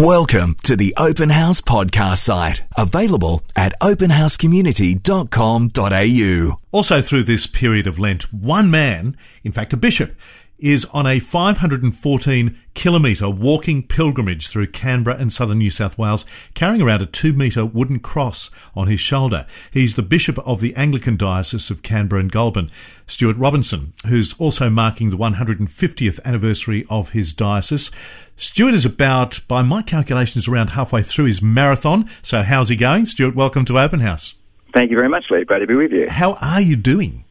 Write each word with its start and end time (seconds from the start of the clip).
Welcome 0.00 0.56
to 0.62 0.76
the 0.76 0.94
Open 0.96 1.28
House 1.28 1.60
podcast 1.60 2.20
site, 2.20 2.62
available 2.74 3.42
at 3.54 3.78
openhousecommunity.com.au. 3.80 6.60
Also, 6.72 7.02
through 7.02 7.24
this 7.24 7.46
period 7.46 7.86
of 7.86 7.98
Lent, 7.98 8.32
one 8.32 8.70
man, 8.70 9.14
in 9.44 9.52
fact, 9.52 9.74
a 9.74 9.76
bishop, 9.76 10.14
is 10.60 10.84
on 10.92 11.06
a 11.06 11.18
514 11.18 12.58
kilometre 12.74 13.28
walking 13.28 13.82
pilgrimage 13.82 14.48
through 14.48 14.68
Canberra 14.68 15.16
and 15.16 15.32
southern 15.32 15.58
New 15.58 15.70
South 15.70 15.98
Wales, 15.98 16.24
carrying 16.54 16.80
around 16.80 17.02
a 17.02 17.06
two 17.06 17.32
metre 17.32 17.64
wooden 17.64 17.98
cross 17.98 18.50
on 18.74 18.86
his 18.86 19.00
shoulder. 19.00 19.46
He's 19.70 19.94
the 19.94 20.02
Bishop 20.02 20.38
of 20.40 20.60
the 20.60 20.74
Anglican 20.76 21.16
Diocese 21.16 21.70
of 21.70 21.82
Canberra 21.82 22.20
and 22.20 22.32
Goulburn, 22.32 22.70
Stuart 23.06 23.36
Robinson, 23.36 23.92
who's 24.06 24.34
also 24.38 24.70
marking 24.70 25.10
the 25.10 25.16
150th 25.16 26.20
anniversary 26.24 26.86
of 26.88 27.10
his 27.10 27.32
diocese. 27.32 27.90
Stuart 28.36 28.74
is 28.74 28.84
about, 28.84 29.40
by 29.48 29.62
my 29.62 29.82
calculations, 29.82 30.48
around 30.48 30.70
halfway 30.70 31.02
through 31.02 31.26
his 31.26 31.42
marathon. 31.42 32.08
So, 32.22 32.42
how's 32.42 32.68
he 32.70 32.76
going? 32.76 33.06
Stuart, 33.06 33.34
welcome 33.34 33.64
to 33.66 33.78
Open 33.78 34.00
House. 34.00 34.34
Thank 34.72 34.90
you 34.90 34.96
very 34.96 35.08
much, 35.08 35.24
Lee. 35.30 35.44
Great 35.44 35.58
to 35.58 35.66
be 35.66 35.74
with 35.74 35.92
you. 35.92 36.08
How 36.08 36.34
are 36.34 36.60
you 36.60 36.76
doing? 36.76 37.24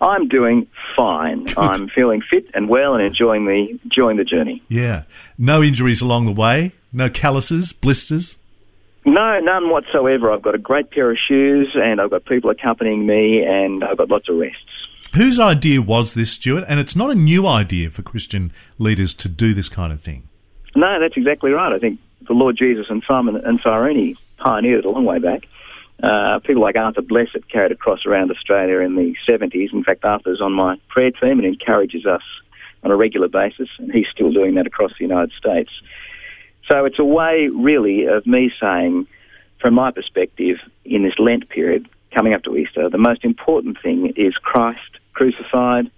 I'm 0.00 0.28
doing 0.28 0.66
fine. 0.96 1.44
Good. 1.44 1.58
I'm 1.58 1.88
feeling 1.88 2.20
fit 2.20 2.50
and 2.54 2.68
well 2.68 2.94
and 2.94 3.04
enjoying 3.04 3.46
the 3.46 3.78
enjoying 3.84 4.16
the 4.16 4.24
journey. 4.24 4.62
Yeah. 4.68 5.04
No 5.38 5.62
injuries 5.62 6.00
along 6.00 6.26
the 6.26 6.32
way. 6.32 6.72
No 6.92 7.08
calluses, 7.08 7.72
blisters. 7.72 8.38
No, 9.06 9.38
none 9.40 9.70
whatsoever. 9.70 10.32
I've 10.32 10.42
got 10.42 10.54
a 10.54 10.58
great 10.58 10.90
pair 10.90 11.10
of 11.10 11.18
shoes 11.18 11.70
and 11.74 12.00
I've 12.00 12.10
got 12.10 12.24
people 12.24 12.50
accompanying 12.50 13.06
me 13.06 13.44
and 13.44 13.84
I've 13.84 13.98
got 13.98 14.08
lots 14.08 14.28
of 14.28 14.36
rests. 14.36 14.58
Whose 15.14 15.38
idea 15.38 15.82
was 15.82 16.14
this, 16.14 16.32
Stuart? 16.32 16.64
And 16.66 16.80
it's 16.80 16.96
not 16.96 17.10
a 17.10 17.14
new 17.14 17.46
idea 17.46 17.90
for 17.90 18.02
Christian 18.02 18.52
leaders 18.78 19.14
to 19.14 19.28
do 19.28 19.54
this 19.54 19.68
kind 19.68 19.92
of 19.92 20.00
thing. 20.00 20.28
No, 20.74 20.98
that's 20.98 21.16
exactly 21.16 21.50
right. 21.52 21.72
I 21.72 21.78
think 21.78 22.00
the 22.26 22.32
Lord 22.32 22.56
Jesus 22.56 22.86
and 22.88 23.02
Simon 23.06 23.36
and 23.36 23.60
Cyrene 23.62 24.16
pioneered 24.38 24.80
it 24.80 24.84
a 24.86 24.90
long 24.90 25.04
way 25.04 25.18
back. 25.18 25.46
Uh, 26.02 26.38
people 26.40 26.62
like 26.62 26.76
Arthur 26.76 27.02
Blessitt 27.02 27.48
carried 27.50 27.72
a 27.72 27.76
cross 27.76 28.04
around 28.06 28.30
Australia 28.30 28.80
in 28.80 28.96
the 28.96 29.14
70s. 29.28 29.72
In 29.72 29.84
fact, 29.84 30.04
Arthur's 30.04 30.40
on 30.40 30.52
my 30.52 30.76
prayer 30.88 31.10
team 31.10 31.38
and 31.38 31.44
encourages 31.44 32.04
us 32.04 32.22
on 32.82 32.90
a 32.90 32.96
regular 32.96 33.28
basis, 33.28 33.68
and 33.78 33.90
he's 33.92 34.06
still 34.12 34.32
doing 34.32 34.54
that 34.56 34.66
across 34.66 34.90
the 34.98 35.04
United 35.04 35.32
States. 35.38 35.70
So 36.70 36.84
it's 36.84 36.98
a 36.98 37.04
way, 37.04 37.48
really, 37.48 38.06
of 38.06 38.26
me 38.26 38.50
saying, 38.60 39.06
from 39.60 39.74
my 39.74 39.90
perspective, 39.90 40.56
in 40.84 41.02
this 41.04 41.14
Lent 41.18 41.48
period 41.48 41.88
coming 42.14 42.34
up 42.34 42.42
to 42.44 42.56
Easter, 42.56 42.88
the 42.90 42.98
most 42.98 43.24
important 43.24 43.78
thing 43.82 44.12
is 44.16 44.34
Christ 44.34 44.80
crucified, 45.14 45.90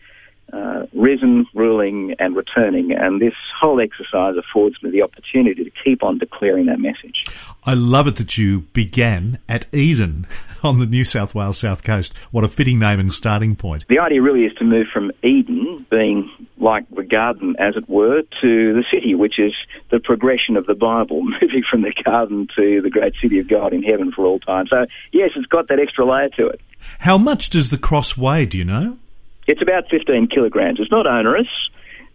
uh, 0.52 0.86
risen, 0.94 1.46
ruling, 1.54 2.14
and 2.18 2.36
returning. 2.36 2.92
And 2.92 3.20
this 3.20 3.34
whole 3.60 3.80
exercise 3.80 4.34
affords 4.36 4.80
me 4.82 4.90
the 4.90 5.02
opportunity 5.02 5.64
to 5.64 5.70
keep 5.84 6.02
on 6.02 6.18
declaring 6.18 6.66
that 6.66 6.78
message. 6.78 7.24
I 7.64 7.74
love 7.74 8.06
it 8.06 8.16
that 8.16 8.38
you 8.38 8.60
began 8.72 9.40
at 9.48 9.66
Eden 9.74 10.26
on 10.62 10.78
the 10.78 10.86
New 10.86 11.04
South 11.04 11.34
Wales 11.34 11.58
south 11.58 11.82
coast. 11.82 12.16
What 12.30 12.44
a 12.44 12.48
fitting 12.48 12.78
name 12.78 13.00
and 13.00 13.12
starting 13.12 13.56
point. 13.56 13.86
The 13.88 13.98
idea 13.98 14.22
really 14.22 14.44
is 14.44 14.54
to 14.58 14.64
move 14.64 14.86
from 14.92 15.10
Eden, 15.22 15.84
being 15.90 16.30
like 16.58 16.88
the 16.90 17.02
garden, 17.02 17.56
as 17.58 17.76
it 17.76 17.88
were, 17.88 18.22
to 18.22 18.72
the 18.72 18.84
city, 18.92 19.14
which 19.14 19.38
is 19.38 19.52
the 19.90 19.98
progression 19.98 20.56
of 20.56 20.66
the 20.66 20.74
Bible, 20.74 21.22
moving 21.42 21.64
from 21.68 21.82
the 21.82 21.92
garden 22.04 22.46
to 22.56 22.80
the 22.82 22.90
great 22.90 23.14
city 23.20 23.40
of 23.40 23.48
God 23.48 23.72
in 23.72 23.82
heaven 23.82 24.12
for 24.12 24.24
all 24.24 24.38
time. 24.38 24.66
So, 24.68 24.86
yes, 25.12 25.30
it's 25.34 25.46
got 25.46 25.68
that 25.68 25.80
extra 25.80 26.04
layer 26.04 26.28
to 26.36 26.46
it. 26.46 26.60
How 27.00 27.18
much 27.18 27.50
does 27.50 27.70
the 27.70 27.78
cross 27.78 28.16
weigh, 28.16 28.46
do 28.46 28.58
you 28.58 28.64
know? 28.64 28.98
It's 29.46 29.62
about 29.62 29.88
15 29.90 30.28
kilograms. 30.28 30.80
It's 30.80 30.90
not 30.90 31.06
onerous. 31.06 31.48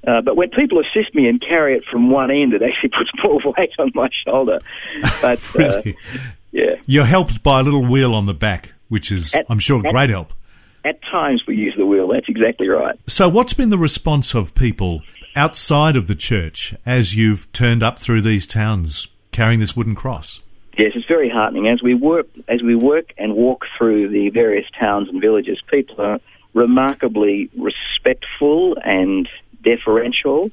Uh, 0.05 0.21
but 0.21 0.35
when 0.35 0.49
people 0.49 0.79
assist 0.79 1.13
me 1.13 1.27
and 1.27 1.39
carry 1.39 1.75
it 1.75 1.83
from 1.89 2.09
one 2.09 2.31
end, 2.31 2.53
it 2.53 2.61
actually 2.63 2.89
puts 2.97 3.11
more 3.23 3.53
weight 3.57 3.71
on 3.77 3.91
my 3.93 4.09
shoulder. 4.25 4.59
But 5.21 5.39
uh, 5.55 5.57
really? 5.57 5.97
uh, 6.13 6.17
yeah, 6.51 6.75
you're 6.85 7.05
helped 7.05 7.43
by 7.43 7.59
a 7.59 7.63
little 7.63 7.85
wheel 7.85 8.13
on 8.13 8.25
the 8.25 8.33
back, 8.33 8.73
which 8.89 9.11
is, 9.11 9.33
at, 9.35 9.45
I'm 9.49 9.59
sure, 9.59 9.85
at, 9.85 9.91
great 9.91 10.09
help. 10.09 10.33
At 10.83 11.01
times 11.03 11.43
we 11.47 11.55
use 11.55 11.75
the 11.77 11.85
wheel. 11.85 12.07
That's 12.07 12.27
exactly 12.27 12.67
right. 12.67 12.99
So, 13.07 13.29
what's 13.29 13.53
been 13.53 13.69
the 13.69 13.77
response 13.77 14.33
of 14.33 14.53
people 14.55 15.01
outside 15.35 15.95
of 15.95 16.07
the 16.07 16.15
church 16.15 16.75
as 16.85 17.15
you've 17.15 17.51
turned 17.53 17.83
up 17.83 17.99
through 17.99 18.21
these 18.21 18.45
towns 18.47 19.07
carrying 19.31 19.59
this 19.59 19.75
wooden 19.75 19.95
cross? 19.95 20.41
Yes, 20.77 20.91
it's 20.95 21.05
very 21.05 21.29
heartening. 21.29 21.67
As 21.67 21.81
we 21.83 21.93
work, 21.93 22.27
as 22.47 22.61
we 22.63 22.75
work 22.75 23.13
and 23.17 23.35
walk 23.35 23.65
through 23.77 24.09
the 24.09 24.29
various 24.29 24.65
towns 24.77 25.09
and 25.09 25.21
villages, 25.21 25.61
people 25.69 26.01
are 26.01 26.19
remarkably 26.53 27.49
respectful 27.57 28.75
and 28.83 29.27
deferential, 29.63 30.51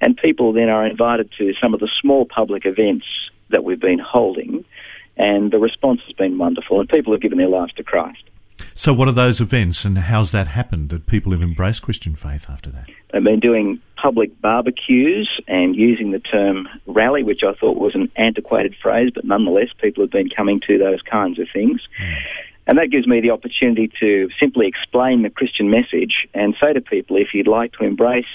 and 0.00 0.16
people 0.16 0.52
then 0.52 0.68
are 0.68 0.86
invited 0.86 1.30
to 1.38 1.52
some 1.60 1.74
of 1.74 1.80
the 1.80 1.90
small 2.00 2.24
public 2.24 2.64
events 2.64 3.06
that 3.50 3.64
we've 3.64 3.80
been 3.80 3.98
holding, 3.98 4.64
and 5.16 5.50
the 5.50 5.58
response 5.58 6.00
has 6.06 6.14
been 6.14 6.38
wonderful, 6.38 6.80
and 6.80 6.88
people 6.88 7.12
have 7.12 7.22
given 7.22 7.38
their 7.38 7.48
lives 7.48 7.72
to 7.74 7.82
Christ. 7.82 8.22
So, 8.74 8.92
what 8.92 9.08
are 9.08 9.12
those 9.12 9.40
events, 9.40 9.84
and 9.84 9.98
how's 9.98 10.32
that 10.32 10.48
happened? 10.48 10.90
That 10.90 11.06
people 11.06 11.32
have 11.32 11.42
embraced 11.42 11.82
Christian 11.82 12.14
faith 12.14 12.48
after 12.48 12.70
that? 12.70 12.88
They've 13.12 13.22
been 13.22 13.40
doing 13.40 13.80
public 14.00 14.40
barbecues 14.40 15.28
and 15.48 15.74
using 15.74 16.12
the 16.12 16.20
term 16.20 16.68
rally, 16.86 17.22
which 17.22 17.40
I 17.42 17.54
thought 17.54 17.76
was 17.76 17.94
an 17.94 18.10
antiquated 18.16 18.76
phrase, 18.80 19.10
but 19.14 19.24
nonetheless, 19.24 19.68
people 19.80 20.04
have 20.04 20.10
been 20.10 20.28
coming 20.28 20.60
to 20.68 20.78
those 20.78 21.02
kinds 21.02 21.38
of 21.38 21.48
things. 21.52 21.80
Mm. 22.00 22.16
And 22.68 22.76
that 22.76 22.90
gives 22.90 23.06
me 23.06 23.22
the 23.22 23.30
opportunity 23.30 23.90
to 23.98 24.28
simply 24.38 24.66
explain 24.68 25.22
the 25.22 25.30
Christian 25.30 25.70
message 25.70 26.28
and 26.34 26.54
say 26.62 26.74
to 26.74 26.82
people, 26.82 27.16
if 27.16 27.28
you'd 27.32 27.48
like 27.48 27.72
to 27.72 27.84
embrace 27.84 28.26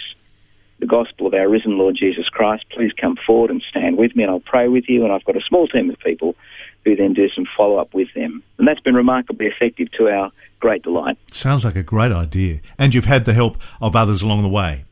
the 0.80 0.88
gospel 0.88 1.28
of 1.28 1.36
our 1.36 1.48
risen 1.48 1.78
Lord 1.78 1.96
Jesus 1.96 2.28
Christ, 2.30 2.66
please 2.72 2.92
come 3.00 3.16
forward 3.28 3.52
and 3.52 3.64
stand 3.70 3.96
with 3.96 4.16
me 4.16 4.24
and 4.24 4.32
I'll 4.32 4.40
pray 4.40 4.68
with 4.68 4.86
you. 4.90 5.04
And 5.04 5.14
I've 5.14 5.24
got 5.24 5.38
a 5.38 5.42
small 5.48 5.68
team 5.68 5.88
of 5.92 6.00
people 6.00 6.36
who 6.84 6.96
then 6.96 7.14
do 7.14 7.30
some 7.30 7.46
follow 7.56 7.78
up 7.78 7.94
with 7.94 8.08
them. 8.16 8.42
And 8.58 8.68
that's 8.68 8.80
been 8.80 8.96
remarkably 8.96 9.46
effective 9.46 9.92
to 9.94 10.10
our 10.10 10.32
great 10.60 10.82
delight. 10.82 11.18
Sounds 11.32 11.64
like 11.64 11.76
a 11.76 11.84
great 11.84 12.12
idea. 12.12 12.60
And 12.80 12.96
you've 12.96 13.06
had 13.06 13.26
the 13.26 13.34
help 13.34 13.58
of 13.80 13.96
others 13.96 14.24
along 14.24 14.42
the 14.42 14.50
way. 14.50 14.84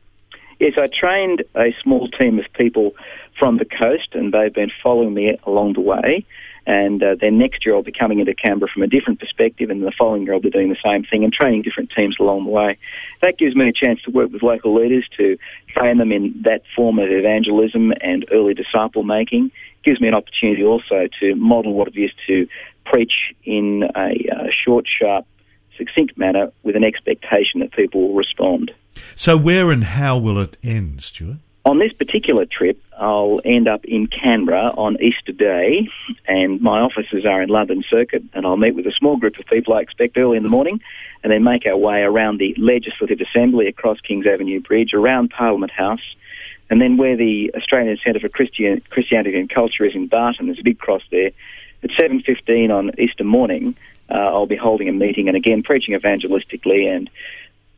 Yes, 0.60 0.74
I 0.78 0.86
trained 0.86 1.42
a 1.56 1.74
small 1.82 2.08
team 2.08 2.38
of 2.38 2.44
people 2.54 2.92
from 3.40 3.58
the 3.58 3.64
coast 3.64 4.10
and 4.12 4.32
they've 4.32 4.54
been 4.54 4.70
following 4.84 5.14
me 5.14 5.36
along 5.44 5.72
the 5.72 5.80
way. 5.80 6.24
And 6.66 7.02
uh, 7.02 7.16
then 7.20 7.38
next 7.38 7.66
year 7.66 7.74
I'll 7.74 7.82
be 7.82 7.92
coming 7.92 8.20
into 8.20 8.34
Canberra 8.34 8.70
from 8.72 8.82
a 8.82 8.86
different 8.86 9.18
perspective, 9.18 9.70
and 9.70 9.82
the 9.82 9.92
following 9.98 10.22
year 10.22 10.34
I'll 10.34 10.40
be 10.40 10.50
doing 10.50 10.68
the 10.68 10.76
same 10.84 11.04
thing 11.04 11.24
and 11.24 11.32
training 11.32 11.62
different 11.62 11.90
teams 11.96 12.16
along 12.20 12.44
the 12.44 12.50
way. 12.50 12.78
That 13.20 13.38
gives 13.38 13.56
me 13.56 13.68
a 13.68 13.72
chance 13.72 14.00
to 14.02 14.10
work 14.10 14.32
with 14.32 14.42
local 14.42 14.74
leaders 14.74 15.06
to 15.16 15.36
train 15.68 15.98
them 15.98 16.12
in 16.12 16.40
that 16.44 16.62
form 16.76 16.98
of 16.98 17.10
evangelism 17.10 17.92
and 18.00 18.24
early 18.30 18.54
disciple 18.54 19.02
making. 19.02 19.50
Gives 19.84 20.00
me 20.00 20.08
an 20.08 20.14
opportunity 20.14 20.62
also 20.62 21.08
to 21.20 21.34
model 21.34 21.74
what 21.74 21.88
it 21.88 22.00
is 22.00 22.12
to 22.28 22.46
preach 22.84 23.34
in 23.44 23.82
a 23.96 24.14
uh, 24.32 24.46
short, 24.64 24.86
sharp, 24.86 25.26
succinct 25.76 26.16
manner 26.16 26.52
with 26.62 26.76
an 26.76 26.84
expectation 26.84 27.60
that 27.60 27.72
people 27.72 28.08
will 28.08 28.14
respond. 28.14 28.70
So, 29.16 29.36
where 29.36 29.70
and 29.70 29.84
how 29.84 30.18
will 30.18 30.38
it 30.38 30.56
end, 30.62 31.02
Stuart? 31.02 31.38
On 31.64 31.78
this 31.78 31.92
particular 31.92 32.44
trip, 32.44 32.80
I'll 33.02 33.40
end 33.44 33.66
up 33.66 33.84
in 33.84 34.06
Canberra 34.06 34.72
on 34.76 34.96
Easter 35.02 35.32
Day, 35.32 35.88
and 36.28 36.60
my 36.60 36.78
offices 36.78 37.26
are 37.26 37.42
in 37.42 37.48
London 37.48 37.82
Circuit, 37.90 38.22
and 38.32 38.46
I'll 38.46 38.56
meet 38.56 38.76
with 38.76 38.86
a 38.86 38.92
small 38.92 39.16
group 39.16 39.36
of 39.40 39.46
people 39.46 39.74
I 39.74 39.80
expect 39.80 40.16
early 40.16 40.36
in 40.36 40.44
the 40.44 40.48
morning, 40.48 40.80
and 41.24 41.32
then 41.32 41.42
make 41.42 41.66
our 41.66 41.76
way 41.76 42.02
around 42.02 42.38
the 42.38 42.54
Legislative 42.56 43.20
Assembly 43.20 43.66
across 43.66 43.98
Kings 44.00 44.24
Avenue 44.24 44.60
Bridge, 44.60 44.94
around 44.94 45.30
Parliament 45.30 45.72
House, 45.72 46.14
and 46.70 46.80
then 46.80 46.96
where 46.96 47.16
the 47.16 47.52
Australian 47.56 47.98
Centre 48.04 48.20
for 48.20 48.28
Christian, 48.28 48.80
Christianity 48.88 49.36
and 49.36 49.50
Culture 49.50 49.84
is 49.84 49.96
in 49.96 50.06
Barton, 50.06 50.46
there's 50.46 50.60
a 50.60 50.64
big 50.64 50.78
cross 50.78 51.02
there. 51.10 51.32
At 51.82 51.90
7.15 51.90 52.70
on 52.70 52.92
Easter 53.00 53.24
morning, 53.24 53.74
uh, 54.10 54.14
I'll 54.14 54.46
be 54.46 54.54
holding 54.54 54.88
a 54.88 54.92
meeting 54.92 55.26
and 55.26 55.36
again 55.36 55.64
preaching 55.64 55.98
evangelistically 55.98 56.86
and 56.86 57.10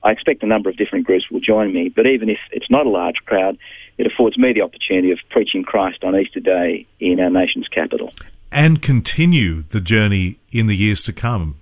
I 0.05 0.11
expect 0.11 0.43
a 0.43 0.47
number 0.47 0.69
of 0.69 0.77
different 0.77 1.07
groups 1.07 1.31
will 1.31 1.41
join 1.41 1.73
me, 1.73 1.89
but 1.89 2.07
even 2.07 2.29
if 2.29 2.39
it's 2.53 2.71
not 2.71 2.85
a 2.85 2.91
large 2.91 3.17
crowd, 3.25 3.57
it 3.99 4.07
affords 4.07 4.37
me 4.39 4.53
the 4.53 4.63
opportunity 4.63 5.11
of 5.11 5.19
preaching 5.31 5.63
Christ 5.63 6.05
on 6.05 6.17
Easter 6.17 6.41
Day 6.41 6.87
in 7.01 7.21
our 7.21 7.31
nation's 7.31 7.69
capital. 7.69 8.13
And 8.51 8.81
continue 8.81 9.63
the 9.63 9.81
journey 9.81 10.39
in 10.53 10.67
the 10.67 10.77
years 10.77 11.03
to 11.05 11.13
come. 11.13 11.61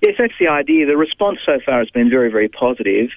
Yes, 0.00 0.14
that's 0.18 0.34
the 0.38 0.48
idea. 0.48 0.86
The 0.86 0.96
response 0.96 1.38
so 1.44 1.58
far 1.64 1.78
has 1.78 1.90
been 1.90 2.10
very, 2.10 2.30
very 2.30 2.48
positive, 2.48 3.10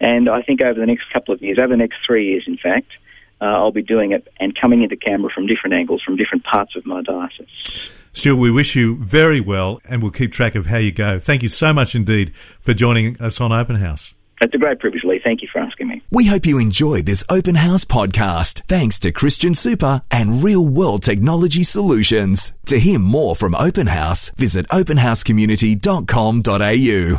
and 0.00 0.28
I 0.28 0.42
think 0.42 0.62
over 0.62 0.78
the 0.78 0.86
next 0.86 1.04
couple 1.12 1.34
of 1.34 1.42
years, 1.42 1.58
over 1.58 1.68
the 1.68 1.76
next 1.76 1.96
three 2.06 2.26
years, 2.26 2.44
in 2.46 2.58
fact, 2.58 2.88
uh, 3.40 3.44
I'll 3.44 3.72
be 3.72 3.82
doing 3.82 4.12
it 4.12 4.28
and 4.40 4.58
coming 4.58 4.82
into 4.82 4.96
Canberra 4.96 5.32
from 5.34 5.46
different 5.46 5.74
angles, 5.74 6.02
from 6.02 6.16
different 6.16 6.44
parts 6.44 6.74
of 6.76 6.86
my 6.86 7.02
diocese. 7.02 7.90
Stuart, 8.12 8.36
we 8.36 8.50
wish 8.50 8.74
you 8.74 8.96
very 8.96 9.40
well 9.40 9.80
and 9.84 10.02
we'll 10.02 10.10
keep 10.10 10.32
track 10.32 10.54
of 10.54 10.66
how 10.66 10.78
you 10.78 10.90
go. 10.90 11.18
Thank 11.18 11.42
you 11.42 11.50
so 11.50 11.72
much 11.72 11.94
indeed 11.94 12.32
for 12.60 12.72
joining 12.72 13.20
us 13.20 13.40
on 13.40 13.52
Open 13.52 13.76
House. 13.76 14.14
It's 14.40 14.54
a 14.54 14.58
great 14.58 14.80
privilege, 14.80 15.04
Lee. 15.04 15.20
Thank 15.22 15.42
you 15.42 15.48
for 15.50 15.60
asking 15.60 15.88
me. 15.88 16.02
We 16.10 16.26
hope 16.26 16.44
you 16.44 16.58
enjoyed 16.58 17.06
this 17.06 17.24
Open 17.28 17.54
House 17.54 17.84
podcast 17.84 18.62
thanks 18.66 18.98
to 19.00 19.12
Christian 19.12 19.54
Super 19.54 20.02
and 20.10 20.44
Real 20.44 20.66
World 20.66 21.02
Technology 21.02 21.64
Solutions. 21.64 22.52
To 22.66 22.78
hear 22.78 22.98
more 22.98 23.34
from 23.34 23.54
Open 23.54 23.86
House, 23.86 24.28
visit 24.30 24.68
openhousecommunity.com.au. 24.68 27.14